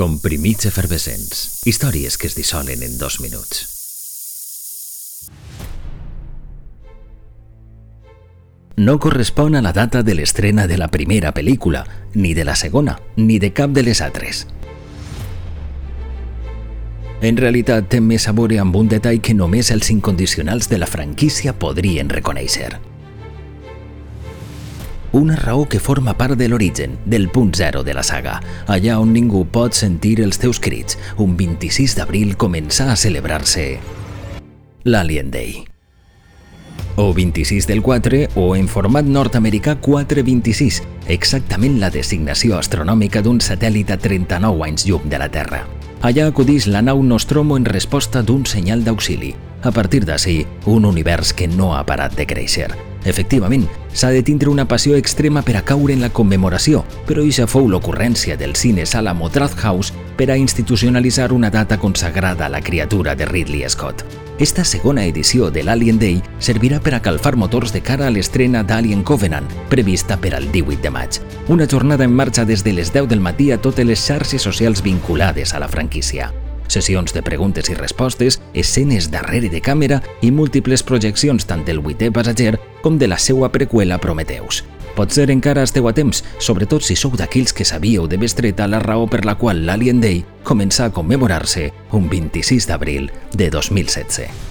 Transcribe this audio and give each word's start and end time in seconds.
Comprimits 0.00 0.64
efervescents. 0.64 1.60
Històries 1.68 2.16
que 2.16 2.26
es 2.30 2.34
dissolen 2.34 2.82
en 2.82 2.96
dos 2.96 3.18
minuts. 3.20 3.66
No 8.78 8.98
correspon 8.98 9.56
a 9.56 9.60
la 9.60 9.74
data 9.74 10.02
de 10.02 10.14
l'estrena 10.14 10.66
de 10.66 10.78
la 10.80 10.88
primera 10.88 11.34
pel·lícula, 11.36 11.84
ni 12.14 12.32
de 12.32 12.46
la 12.48 12.56
segona, 12.56 12.96
ni 13.16 13.38
de 13.38 13.52
cap 13.52 13.76
de 13.76 13.82
les 13.82 14.00
altres. 14.00 14.46
En 17.20 17.36
realitat 17.36 17.92
té 17.92 18.00
més 18.00 18.24
veure 18.32 18.56
amb 18.64 18.80
un 18.80 18.88
detall 18.88 19.20
que 19.20 19.36
només 19.36 19.68
els 19.68 19.92
incondicionals 19.92 20.72
de 20.72 20.80
la 20.80 20.88
franquícia 20.88 21.52
podrien 21.52 22.08
reconèixer. 22.08 22.78
Una 25.12 25.34
raó 25.34 25.68
que 25.68 25.80
forma 25.80 26.16
part 26.16 26.36
de 26.38 26.48
l'origen, 26.48 26.98
del 27.04 27.28
punt 27.30 27.56
zero 27.56 27.82
de 27.82 27.94
la 27.94 28.04
saga, 28.04 28.36
allà 28.70 29.00
on 29.02 29.10
ningú 29.12 29.42
pot 29.50 29.74
sentir 29.74 30.20
els 30.22 30.38
teus 30.38 30.60
crits, 30.62 30.98
un 31.18 31.34
26 31.36 31.96
d'abril 31.98 32.36
començà 32.38 32.92
a 32.92 32.96
celebrar-se 32.96 33.64
l'Alien 34.84 35.32
Day. 35.34 35.64
O 36.94 37.12
26 37.12 37.66
del 37.66 37.82
4 37.82 38.28
o 38.36 38.54
en 38.54 38.68
format 38.68 39.04
nord-americà 39.04 39.76
426, 39.82 40.82
exactament 41.08 41.80
la 41.80 41.90
designació 41.90 42.58
astronòmica 42.58 43.22
d'un 43.26 43.42
satèl·lit 43.42 43.90
a 43.90 43.98
39 43.98 44.66
anys 44.68 44.86
llum 44.86 45.10
de 45.10 45.18
la 45.18 45.30
Terra. 45.32 45.64
Allà 46.00 46.24
acudís 46.30 46.64
la 46.66 46.80
nau 46.80 47.02
Nostromo 47.04 47.58
en 47.60 47.66
resposta 47.68 48.22
d'un 48.22 48.46
senyal 48.48 48.84
d'auxili. 48.84 49.34
A 49.62 49.70
partir 49.70 50.06
d'ací, 50.08 50.46
un 50.64 50.86
univers 50.88 51.34
que 51.34 51.46
no 51.46 51.74
ha 51.76 51.84
parat 51.84 52.16
de 52.16 52.24
créixer. 52.24 52.70
Efectivament, 53.04 53.66
s'ha 53.92 54.08
de 54.08 54.22
tindre 54.24 54.48
una 54.48 54.64
passió 54.64 54.96
extrema 54.96 55.42
per 55.42 55.58
a 55.58 55.62
caure 55.64 55.92
en 55.92 56.00
la 56.00 56.08
commemoració, 56.08 56.86
però 57.04 57.20
ixa 57.20 57.46
fou 57.46 57.68
l'ocurrència 57.68 58.38
del 58.40 58.56
cine 58.56 58.86
sala 58.88 59.12
Motrath 59.12 59.60
House 59.60 59.92
per 60.16 60.30
a 60.30 60.40
institucionalitzar 60.40 61.34
una 61.36 61.50
data 61.50 61.76
consagrada 61.76 62.46
a 62.46 62.52
la 62.56 62.64
criatura 62.64 63.14
de 63.14 63.26
Ridley 63.26 63.68
Scott. 63.68 64.04
Esta 64.40 64.64
segona 64.64 65.04
edició 65.04 65.50
de 65.50 65.60
l'Alien 65.62 65.98
Day 66.00 66.22
servirà 66.40 66.78
per 66.80 66.94
a 66.96 67.00
calfar 67.04 67.34
motors 67.36 67.74
de 67.74 67.82
cara 67.84 68.06
a 68.06 68.12
l'estrena 68.14 68.62
d'Alien 68.64 69.02
Covenant, 69.04 69.44
prevista 69.68 70.16
per 70.16 70.32
al 70.34 70.46
18 70.50 70.80
de 70.80 70.92
maig. 70.94 71.18
Una 71.52 71.66
jornada 71.68 72.06
en 72.08 72.14
marxa 72.16 72.46
des 72.48 72.64
de 72.64 72.72
les 72.72 72.88
10 72.94 73.10
del 73.10 73.20
matí 73.20 73.50
a 73.52 73.60
totes 73.60 73.84
les 73.84 74.00
xarxes 74.00 74.40
socials 74.40 74.80
vinculades 74.80 75.52
a 75.52 75.60
la 75.60 75.68
franquícia. 75.68 76.32
Sessions 76.68 77.12
de 77.12 77.20
preguntes 77.20 77.68
i 77.68 77.76
respostes, 77.76 78.40
escenes 78.54 79.10
darrere 79.12 79.50
de 79.52 79.60
càmera 79.60 80.00
i 80.22 80.32
múltiples 80.32 80.86
projeccions 80.88 81.44
tant 81.44 81.66
del 81.68 81.84
vuitè 81.84 82.08
passatger 82.08 82.56
com 82.80 82.96
de 82.96 83.12
la 83.12 83.18
seua 83.20 83.52
preqüela 83.52 84.00
Prometeus. 84.00 84.64
Potser 85.00 85.30
encara 85.32 85.62
esteu 85.64 85.86
a 85.88 85.94
temps, 85.96 86.18
sobretot 86.44 86.84
si 86.84 86.92
sou 86.92 87.14
d'aquells 87.16 87.54
que 87.56 87.64
sabíeu 87.64 88.04
de 88.04 88.18
bestreta 88.20 88.66
la 88.68 88.82
raó 88.84 89.06
per 89.08 89.22
la 89.24 89.38
qual 89.40 89.64
l'Alien 89.64 90.04
Day 90.04 90.20
comença 90.44 90.84
a 90.84 90.92
commemorar-se 90.92 91.70
un 91.96 92.12
26 92.12 92.68
d'abril 92.68 93.08
de 93.32 93.48
2016. 93.48 94.49